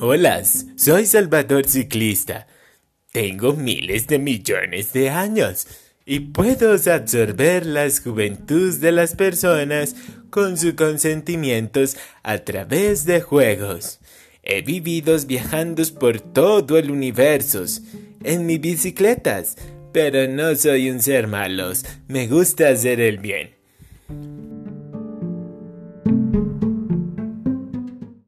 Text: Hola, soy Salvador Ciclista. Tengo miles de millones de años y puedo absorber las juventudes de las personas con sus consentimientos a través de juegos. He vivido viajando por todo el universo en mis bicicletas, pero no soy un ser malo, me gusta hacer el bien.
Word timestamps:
Hola, 0.00 0.44
soy 0.76 1.06
Salvador 1.06 1.66
Ciclista. 1.66 2.46
Tengo 3.10 3.54
miles 3.54 4.06
de 4.06 4.20
millones 4.20 4.92
de 4.92 5.10
años 5.10 5.66
y 6.06 6.20
puedo 6.20 6.74
absorber 6.74 7.66
las 7.66 7.98
juventudes 7.98 8.80
de 8.80 8.92
las 8.92 9.16
personas 9.16 9.96
con 10.30 10.56
sus 10.56 10.74
consentimientos 10.74 11.96
a 12.22 12.38
través 12.38 13.06
de 13.06 13.20
juegos. 13.20 13.98
He 14.44 14.62
vivido 14.62 15.18
viajando 15.26 15.82
por 15.98 16.20
todo 16.20 16.78
el 16.78 16.92
universo 16.92 17.64
en 18.22 18.46
mis 18.46 18.60
bicicletas, 18.60 19.56
pero 19.92 20.28
no 20.28 20.54
soy 20.54 20.90
un 20.90 21.02
ser 21.02 21.26
malo, 21.26 21.72
me 22.06 22.28
gusta 22.28 22.68
hacer 22.68 23.00
el 23.00 23.18
bien. 23.18 23.58